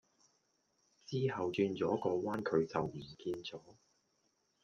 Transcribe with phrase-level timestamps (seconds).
[1.05, 3.63] 之後轉左個彎佢就唔見左